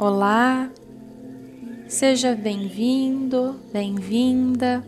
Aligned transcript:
Olá, 0.00 0.70
seja 1.86 2.34
bem-vindo, 2.34 3.60
bem-vinda 3.70 4.82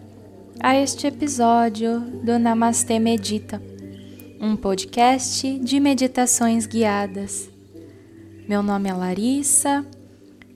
a 0.59 0.75
este 0.75 1.07
episódio 1.07 2.01
do 2.01 2.39
Namastê 2.39 2.99
Medita, 2.99 3.63
um 4.41 4.57
podcast 4.57 5.59
de 5.59 5.79
meditações 5.81 6.65
guiadas. 6.65 7.51
Meu 8.49 8.63
nome 8.63 8.89
é 8.89 8.95
Larissa 8.95 9.85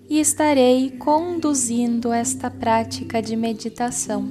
e 0.09 0.19
estarei 0.19 0.91
conduzindo 0.93 2.11
esta 2.11 2.51
prática 2.51 3.21
de 3.21 3.37
meditação 3.37 4.27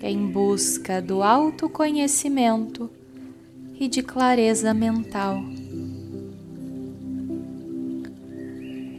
em 0.00 0.28
busca 0.28 1.02
do 1.02 1.24
autoconhecimento 1.24 2.88
e 3.80 3.88
de 3.88 4.00
clareza 4.00 4.72
mental. 4.72 5.42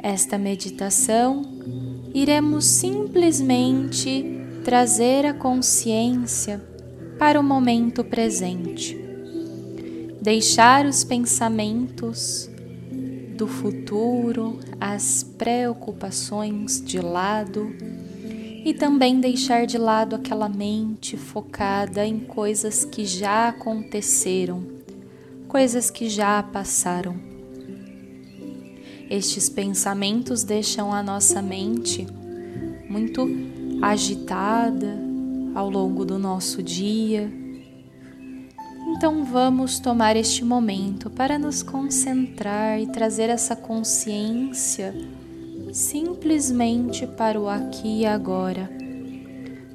Esta 0.04 0.36
meditação 0.36 1.44
iremos 2.12 2.66
simplesmente 2.66 4.26
trazer 4.66 5.28
a 5.28 5.34
consciência 5.34 6.60
para 7.20 7.40
o 7.40 7.44
momento 7.44 8.04
presente, 8.04 8.98
deixar 10.20 10.88
os 10.88 11.04
pensamentos 11.04 12.50
do 13.38 13.48
futuro, 13.48 14.60
as 14.80 15.22
preocupações 15.24 16.84
de 16.84 17.00
lado 17.00 17.72
e 18.66 18.74
também 18.74 19.20
deixar 19.20 19.68
de 19.68 19.78
lado 19.78 20.16
aquela 20.16 20.50
mente 20.50 21.16
focada 21.16 22.04
em 22.04 22.20
coisas 22.22 22.84
que 22.84 23.06
já 23.06 23.50
aconteceram, 23.50 24.64
coisas 25.48 25.92
que 25.92 26.10
já 26.10 26.42
passaram. 26.42 27.31
Estes 29.12 29.50
pensamentos 29.50 30.42
deixam 30.42 30.94
a 30.94 31.04
nossa 31.04 31.42
mente 31.42 32.08
muito 32.90 33.28
agitada 33.82 34.98
ao 35.54 35.70
longo 35.70 36.06
do 36.06 36.18
nosso 36.18 36.64
dia. 36.64 37.30
Então 38.88 39.26
vamos 39.26 39.80
tomar 39.80 40.16
este 40.16 40.46
momento 40.46 41.10
para 41.10 41.38
nos 41.38 41.62
concentrar 41.62 42.80
e 42.80 42.88
trazer 42.88 43.30
essa 43.30 43.54
consciência 43.54 44.96
simplesmente 45.74 47.06
para 47.06 47.38
o 47.38 47.50
aqui 47.50 48.04
e 48.04 48.06
agora. 48.06 48.72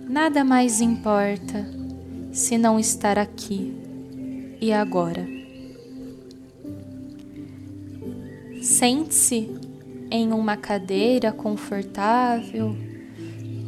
Nada 0.08 0.42
mais 0.44 0.80
importa 0.80 1.68
se 2.32 2.56
não 2.56 2.80
estar 2.80 3.18
aqui 3.18 3.76
e 4.62 4.72
agora. 4.72 5.35
Sente-se 8.66 9.48
em 10.10 10.32
uma 10.32 10.56
cadeira 10.56 11.30
confortável 11.30 12.76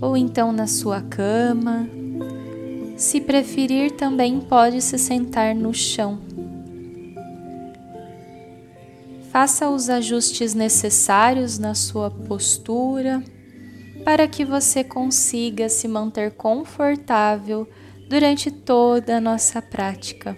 ou 0.01 0.17
então 0.17 0.51
na 0.51 0.67
sua 0.67 1.01
cama. 1.01 1.89
Se 2.97 3.21
preferir, 3.21 3.93
também 3.93 4.41
pode 4.41 4.83
se 4.83 4.99
sentar 4.99 5.55
no 5.55 5.73
chão. 5.73 6.19
Faça 9.31 9.71
os 9.71 9.89
ajustes 9.89 10.53
necessários 10.53 11.61
na 11.61 11.77
sua 11.77 12.11
postura 12.11 13.23
para 14.05 14.27
que 14.27 14.45
você 14.45 14.83
consiga 14.83 15.69
se 15.69 15.87
manter 15.87 16.33
confortável 16.33 17.69
durante 18.09 18.51
toda 18.51 19.19
a 19.19 19.21
nossa 19.21 19.63
prática. 19.63 20.37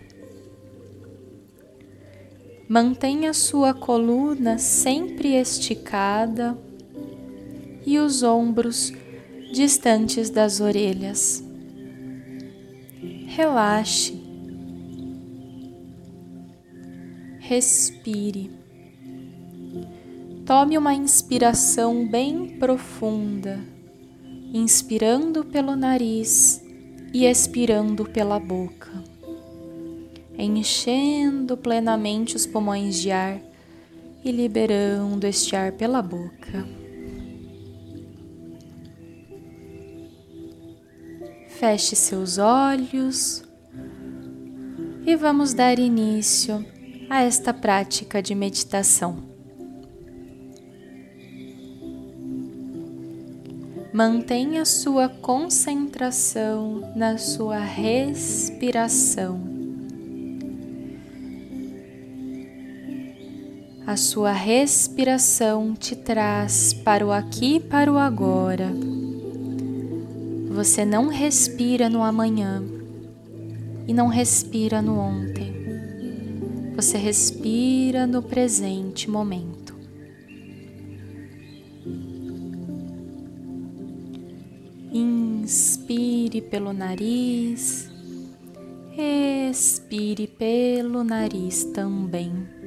Mantenha 2.72 3.34
sua 3.34 3.74
coluna 3.74 4.56
sempre 4.56 5.34
esticada 5.34 6.56
e 7.84 7.98
os 7.98 8.22
ombros 8.22 8.92
distantes 9.52 10.30
das 10.30 10.60
orelhas. 10.60 11.42
Relaxe. 13.26 14.22
Respire. 17.40 18.52
Tome 20.46 20.78
uma 20.78 20.94
inspiração 20.94 22.06
bem 22.06 22.56
profunda, 22.56 23.58
inspirando 24.54 25.44
pelo 25.44 25.74
nariz 25.74 26.64
e 27.12 27.24
expirando 27.24 28.04
pela 28.04 28.38
boca 28.38 29.09
enchendo 30.40 31.56
plenamente 31.56 32.36
os 32.36 32.46
pulmões 32.46 32.96
de 33.00 33.10
ar 33.10 33.40
e 34.24 34.30
liberando 34.30 35.26
este 35.26 35.56
ar 35.56 35.72
pela 35.72 36.00
boca. 36.02 36.66
Feche 41.48 41.94
seus 41.94 42.38
olhos 42.38 43.42
e 45.06 45.14
vamos 45.16 45.52
dar 45.52 45.78
início 45.78 46.64
a 47.08 47.22
esta 47.22 47.52
prática 47.52 48.22
de 48.22 48.34
meditação. 48.34 49.28
Mantenha 53.92 54.64
sua 54.64 55.08
concentração 55.08 56.92
na 56.94 57.18
sua 57.18 57.58
respiração. 57.58 59.49
A 63.90 63.96
sua 63.96 64.30
respiração 64.30 65.74
te 65.74 65.96
traz 65.96 66.72
para 66.72 67.04
o 67.04 67.10
aqui 67.10 67.56
e 67.56 67.60
para 67.60 67.92
o 67.92 67.98
agora. 67.98 68.70
Você 70.48 70.84
não 70.84 71.08
respira 71.08 71.90
no 71.90 72.00
amanhã 72.00 72.62
e 73.88 73.92
não 73.92 74.06
respira 74.06 74.80
no 74.80 74.96
ontem. 74.96 75.52
Você 76.76 76.98
respira 76.98 78.06
no 78.06 78.22
presente 78.22 79.10
momento. 79.10 79.74
Inspire 84.92 86.40
pelo 86.42 86.72
nariz, 86.72 87.90
expire 88.96 90.28
pelo 90.28 91.02
nariz 91.02 91.64
também. 91.64 92.59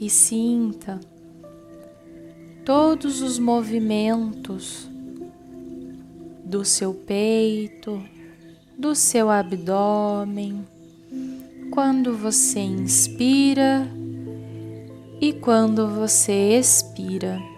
E 0.00 0.08
sinta 0.08 0.98
todos 2.64 3.20
os 3.20 3.38
movimentos 3.38 4.88
do 6.44 6.64
seu 6.64 6.94
peito, 6.94 8.02
do 8.78 8.94
seu 8.94 9.28
abdômen, 9.28 10.66
quando 11.70 12.16
você 12.16 12.60
inspira 12.60 13.86
e 15.20 15.32
quando 15.34 15.86
você 15.88 16.58
expira. 16.58 17.49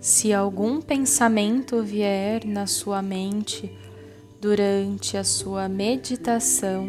Se 0.00 0.32
algum 0.32 0.80
pensamento 0.80 1.82
vier 1.82 2.46
na 2.46 2.66
sua 2.66 3.02
mente 3.02 3.70
durante 4.40 5.18
a 5.18 5.22
sua 5.22 5.68
meditação, 5.68 6.88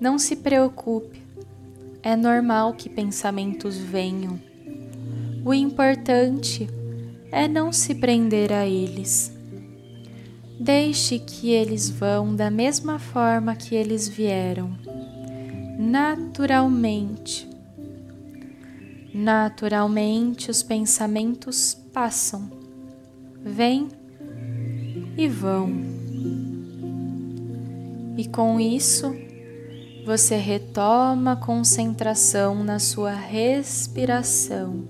não 0.00 0.18
se 0.18 0.36
preocupe, 0.36 1.20
é 2.02 2.16
normal 2.16 2.72
que 2.72 2.88
pensamentos 2.88 3.76
venham. 3.76 4.40
O 5.44 5.52
importante 5.52 6.70
é 7.30 7.46
não 7.46 7.70
se 7.70 7.96
prender 7.96 8.50
a 8.50 8.66
eles. 8.66 9.30
Deixe 10.58 11.18
que 11.18 11.50
eles 11.50 11.90
vão 11.90 12.34
da 12.34 12.50
mesma 12.50 12.98
forma 12.98 13.54
que 13.54 13.74
eles 13.74 14.08
vieram, 14.08 14.70
naturalmente 15.78 17.51
Naturalmente, 19.14 20.50
os 20.50 20.62
pensamentos 20.62 21.74
passam, 21.92 22.50
vêm 23.44 23.88
e 25.18 25.28
vão. 25.28 25.70
E 28.16 28.26
com 28.26 28.58
isso, 28.58 29.14
você 30.06 30.36
retoma 30.36 31.32
a 31.32 31.36
concentração 31.36 32.64
na 32.64 32.78
sua 32.78 33.12
respiração. 33.12 34.84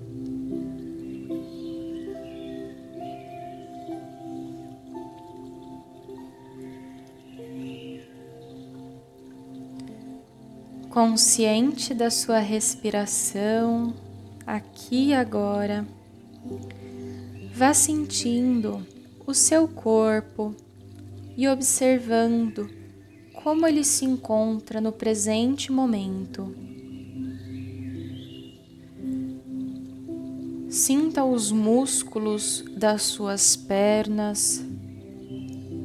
Consciente 10.89 11.93
da 11.93 12.11
sua 12.11 12.39
respiração, 12.39 13.93
aqui 14.45 15.09
e 15.09 15.13
agora, 15.13 15.85
Vá 17.55 17.71
sentindo 17.71 18.83
o 19.27 19.33
seu 19.33 19.67
corpo 19.67 20.55
e 21.37 21.47
observando 21.47 22.67
como 23.31 23.67
ele 23.67 23.83
se 23.83 24.05
encontra 24.05 24.81
no 24.81 24.91
presente 24.91 25.71
momento. 25.71 26.51
Sinta 30.67 31.23
os 31.23 31.51
músculos 31.51 32.65
das 32.75 33.03
suas 33.03 33.55
pernas, 33.55 34.65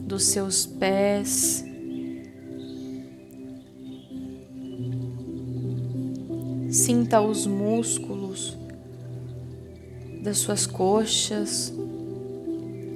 dos 0.06 0.24
seus 0.24 0.64
pés. 0.64 1.62
Sinta 6.70 7.20
os 7.20 7.46
músculos 7.46 8.17
das 10.28 10.38
suas 10.40 10.66
coxas, 10.66 11.72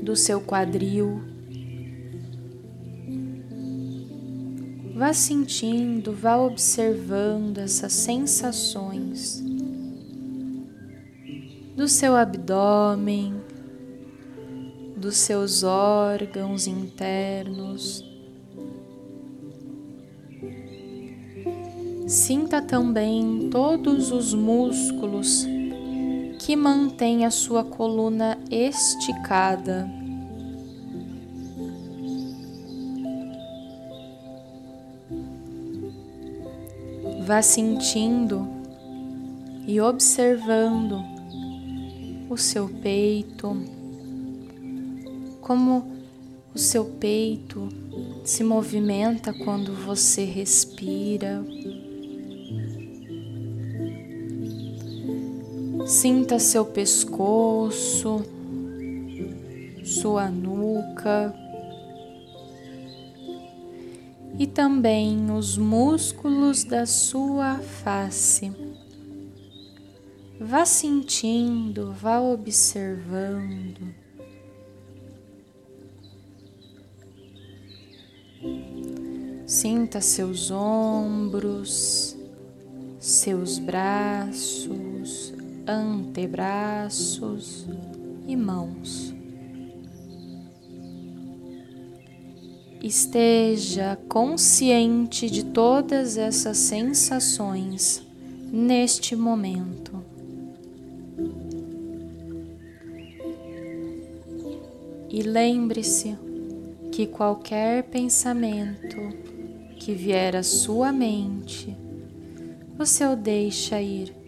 do 0.03 0.15
seu 0.15 0.39
quadril. 0.39 1.23
Vá 4.95 5.15
sentindo, 5.15 6.13
vá 6.13 6.37
observando 6.37 7.57
essas 7.57 7.95
sensações 7.95 9.43
do 11.75 11.89
seu 11.89 12.15
abdômen, 12.15 13.41
dos 14.95 15.17
seus 15.17 15.63
órgãos 15.63 16.67
internos. 16.67 18.05
Sinta 22.07 22.61
também 22.61 23.49
todos 23.51 24.13
os 24.13 24.35
músculos 24.35 25.47
que 26.45 26.57
mantêm 26.57 27.25
a 27.25 27.31
sua 27.31 27.63
coluna 27.63 28.37
esticada. 28.51 29.89
Vá 37.25 37.41
sentindo 37.41 38.49
e 39.69 39.81
observando 39.81 41.01
o 42.29 42.37
seu 42.37 42.69
peito, 42.69 43.57
como 45.41 45.93
o 46.53 46.59
seu 46.59 46.85
peito 46.85 47.69
se 48.25 48.43
movimenta 48.43 49.33
quando 49.33 49.73
você 49.73 50.25
respira. 50.25 51.45
Sinta 56.03 56.41
seu 56.41 56.65
pescoço, 56.65 58.25
sua 59.85 60.29
nuca 60.29 61.33
e 64.37 64.49
também 64.49 65.31
os 65.31 65.57
músculos 65.57 66.65
da 66.65 66.87
sua 66.87 67.59
face. 67.59 68.51
Vá 70.41 70.65
sentindo, 70.65 71.93
vá 71.93 72.19
observando. 72.19 73.95
Sinta 79.47 80.01
seus 80.01 80.51
ombros, 80.51 82.17
seus 82.99 83.61
braços, 83.61 85.33
antebraços 85.67 87.67
e 88.27 88.37
mãos. 88.37 89.15
Esteja 92.83 93.97
consciente 94.09 95.31
de 95.31 95.45
todas 95.45 96.19
essas 96.19 96.59
sensações 96.59 98.05
neste 98.53 99.15
momento. 99.15 100.03
E 105.09 105.23
lembre-se 105.23 106.19
que 106.91 107.07
qualquer 107.07 107.85
pensamento 107.85 108.97
que 109.79 109.95
vier 109.95 110.35
à 110.35 110.43
sua 110.43 110.91
mente, 110.91 111.77
você 112.77 113.07
o 113.07 113.15
deixa 113.15 113.81
ir 113.81 114.22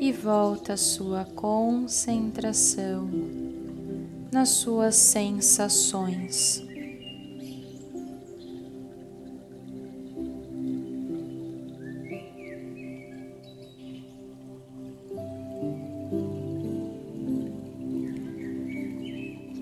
e 0.00 0.10
volta 0.12 0.78
sua 0.78 1.26
concentração 1.36 3.06
nas 4.32 4.48
suas 4.48 4.96
sensações. 4.96 6.64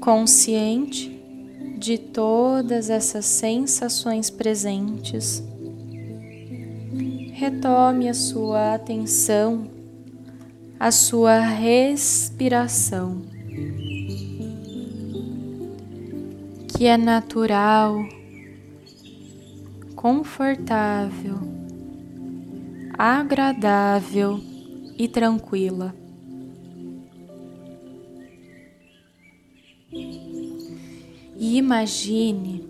consciente 0.00 1.20
de 1.76 1.98
todas 1.98 2.88
essas 2.88 3.26
sensações 3.26 4.30
presentes, 4.30 5.42
retome 7.34 8.08
a 8.08 8.14
sua 8.14 8.74
atenção 8.74 9.77
à 10.78 10.92
sua 10.92 11.40
respiração, 11.40 13.22
que 16.68 16.86
é 16.86 16.96
natural, 16.96 17.96
confortável, 19.96 21.38
agradável 22.96 24.40
e 24.96 25.08
tranquila. 25.08 25.94
E 31.36 31.56
imagine 31.56 32.64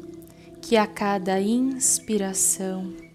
que 0.62 0.76
a 0.76 0.86
cada 0.86 1.40
inspiração 1.40 3.07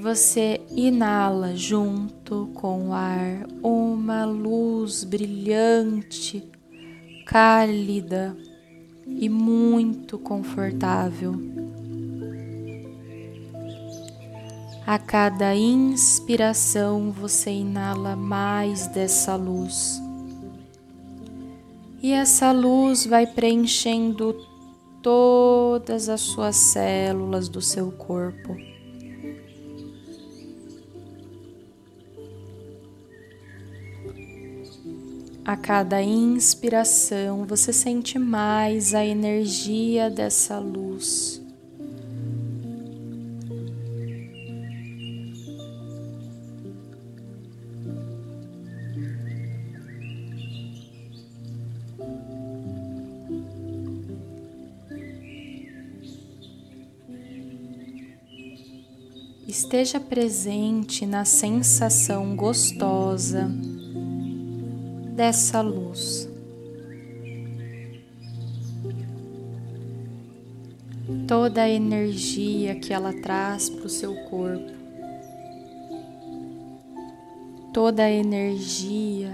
você 0.00 0.58
inala 0.70 1.54
junto 1.54 2.48
com 2.54 2.88
o 2.88 2.92
ar 2.94 3.46
uma 3.62 4.24
luz 4.24 5.04
brilhante, 5.04 6.42
cálida 7.26 8.34
e 9.06 9.28
muito 9.28 10.18
confortável. 10.18 11.34
A 14.86 14.98
cada 14.98 15.54
inspiração 15.54 17.12
você 17.12 17.50
inala 17.50 18.16
mais 18.16 18.86
dessa 18.86 19.36
luz 19.36 20.00
e 22.02 22.12
essa 22.12 22.50
luz 22.52 23.04
vai 23.04 23.26
preenchendo 23.26 24.34
todas 25.02 26.08
as 26.08 26.22
suas 26.22 26.56
células 26.56 27.50
do 27.50 27.60
seu 27.60 27.92
corpo. 27.92 28.56
A 35.44 35.56
cada 35.56 36.02
inspiração, 36.02 37.44
você 37.46 37.72
sente 37.72 38.18
mais 38.18 38.94
a 38.94 39.04
energia 39.04 40.10
dessa 40.10 40.58
luz. 40.58 41.42
Esteja 59.48 59.98
presente 59.98 61.04
na 61.04 61.24
sensação 61.24 62.36
gostosa 62.36 63.50
dessa 65.20 65.60
luz. 65.60 66.26
Toda 71.28 71.64
a 71.64 71.68
energia 71.68 72.74
que 72.76 72.94
ela 72.94 73.12
traz 73.12 73.68
para 73.68 73.84
o 73.84 73.90
seu 73.90 74.14
corpo, 74.30 74.72
toda 77.70 78.04
a 78.04 78.10
energia 78.10 79.30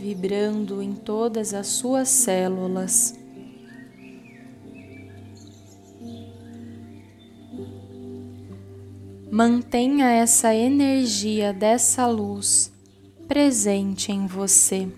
vibrando 0.00 0.82
em 0.82 0.92
todas 0.92 1.54
as 1.54 1.68
suas 1.68 2.08
células. 2.08 3.16
Mantenha 9.30 10.10
essa 10.10 10.52
energia 10.52 11.52
dessa 11.52 12.08
luz 12.08 12.74
presente 13.26 14.12
em 14.12 14.26
você. 14.26 14.88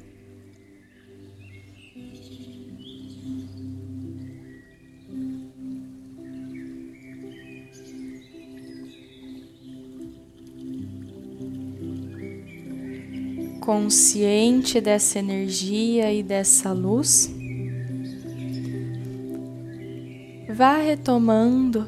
Consciente 13.60 14.80
dessa 14.80 15.18
energia 15.18 16.12
e 16.12 16.22
dessa 16.22 16.72
luz, 16.72 17.30
vá 20.54 20.78
retomando 20.78 21.86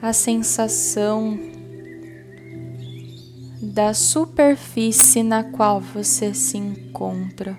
a 0.00 0.12
sensação 0.12 1.53
da 3.74 3.92
superfície 3.92 5.24
na 5.24 5.42
qual 5.42 5.80
você 5.80 6.32
se 6.32 6.56
encontra. 6.56 7.58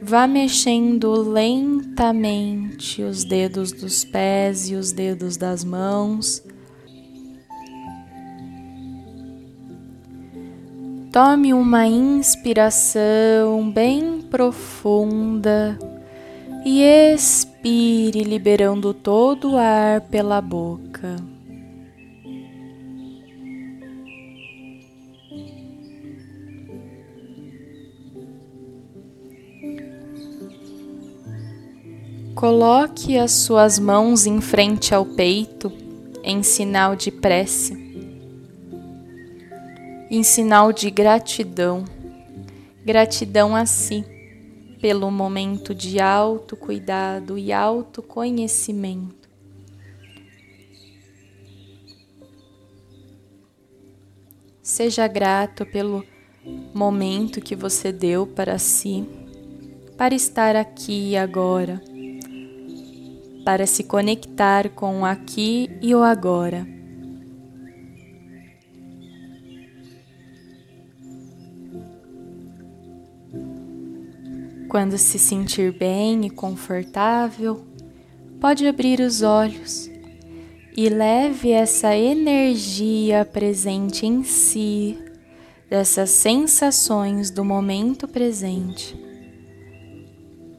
Vá 0.00 0.26
mexendo 0.26 1.12
lentamente 1.30 3.02
os 3.02 3.24
dedos 3.24 3.70
dos 3.70 4.02
pés 4.02 4.70
e 4.70 4.74
os 4.74 4.92
dedos 4.92 5.36
das 5.36 5.62
mãos. 5.62 6.42
Tome 11.12 11.52
uma 11.52 11.86
inspiração 11.86 13.70
bem 13.70 14.22
profunda 14.22 15.78
e 16.64 16.82
expire, 16.82 18.24
liberando 18.24 18.94
todo 18.94 19.50
o 19.50 19.56
ar 19.58 20.00
pela 20.00 20.40
boca. 20.40 21.37
Coloque 32.38 33.18
as 33.18 33.32
suas 33.32 33.80
mãos 33.80 34.24
em 34.24 34.40
frente 34.40 34.94
ao 34.94 35.04
peito 35.04 35.72
em 36.22 36.40
sinal 36.44 36.94
de 36.94 37.10
prece, 37.10 37.74
em 40.08 40.22
sinal 40.22 40.72
de 40.72 40.88
gratidão, 40.88 41.84
gratidão 42.84 43.56
a 43.56 43.66
si 43.66 44.04
pelo 44.80 45.10
momento 45.10 45.74
de 45.74 45.98
autocuidado 45.98 47.36
e 47.36 47.52
autoconhecimento. 47.52 49.28
Seja 54.62 55.08
grato 55.08 55.66
pelo 55.66 56.04
momento 56.72 57.40
que 57.40 57.56
você 57.56 57.90
deu 57.90 58.28
para 58.28 58.60
si, 58.60 59.04
para 59.96 60.14
estar 60.14 60.54
aqui 60.54 61.10
e 61.10 61.16
agora, 61.16 61.82
para 63.48 63.66
se 63.66 63.82
conectar 63.82 64.68
com 64.68 65.00
o 65.00 65.04
aqui 65.06 65.70
e 65.80 65.94
o 65.94 66.02
agora. 66.02 66.66
Quando 74.68 74.98
se 74.98 75.18
sentir 75.18 75.72
bem 75.72 76.26
e 76.26 76.28
confortável, 76.28 77.64
pode 78.38 78.66
abrir 78.66 79.00
os 79.00 79.22
olhos 79.22 79.90
e 80.76 80.90
leve 80.90 81.50
essa 81.50 81.96
energia 81.96 83.24
presente 83.24 84.04
em 84.04 84.24
si, 84.24 84.98
dessas 85.70 86.10
sensações 86.10 87.30
do 87.30 87.42
momento 87.42 88.06
presente, 88.06 88.94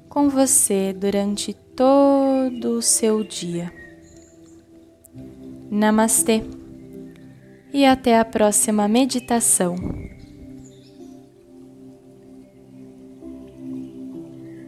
com 0.09 0.27
você 0.27 0.91
durante 0.91 1.53
todo 1.79 2.71
o 2.71 2.81
seu 2.81 3.23
dia. 3.23 3.71
Namastê 5.71 6.43
e 7.71 7.85
até 7.85 8.19
a 8.19 8.25
próxima 8.25 8.85
meditação. 8.85 9.77